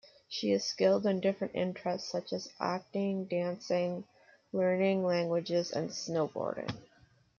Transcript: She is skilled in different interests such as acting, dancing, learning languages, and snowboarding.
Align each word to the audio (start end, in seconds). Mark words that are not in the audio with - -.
She 0.27 0.51
is 0.51 0.65
skilled 0.65 1.05
in 1.05 1.19
different 1.19 1.53
interests 1.53 2.09
such 2.09 2.33
as 2.33 2.51
acting, 2.59 3.25
dancing, 3.25 4.03
learning 4.51 5.05
languages, 5.05 5.71
and 5.71 5.91
snowboarding. 5.91 6.75